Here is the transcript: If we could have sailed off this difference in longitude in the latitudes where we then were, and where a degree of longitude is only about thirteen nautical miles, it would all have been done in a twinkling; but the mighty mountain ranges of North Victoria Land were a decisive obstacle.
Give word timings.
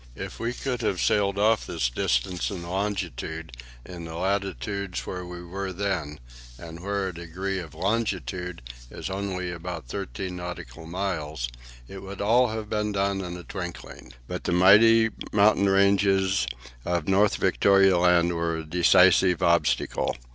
If 0.15 0.39
we 0.39 0.51
could 0.51 0.81
have 0.81 0.99
sailed 0.99 1.37
off 1.37 1.67
this 1.67 1.87
difference 1.87 2.49
in 2.49 2.63
longitude 2.67 3.51
in 3.85 4.05
the 4.05 4.15
latitudes 4.15 5.05
where 5.05 5.23
we 5.23 5.37
then 5.73 6.17
were, 6.57 6.65
and 6.67 6.79
where 6.79 7.09
a 7.09 7.13
degree 7.13 7.59
of 7.59 7.75
longitude 7.75 8.63
is 8.89 9.11
only 9.11 9.51
about 9.51 9.85
thirteen 9.89 10.37
nautical 10.37 10.87
miles, 10.87 11.49
it 11.87 12.01
would 12.01 12.19
all 12.19 12.47
have 12.47 12.67
been 12.67 12.91
done 12.93 13.21
in 13.21 13.37
a 13.37 13.43
twinkling; 13.43 14.11
but 14.27 14.45
the 14.45 14.51
mighty 14.51 15.11
mountain 15.33 15.69
ranges 15.69 16.47
of 16.83 17.07
North 17.07 17.35
Victoria 17.35 17.95
Land 17.99 18.33
were 18.33 18.57
a 18.57 18.63
decisive 18.65 19.43
obstacle. 19.43 20.15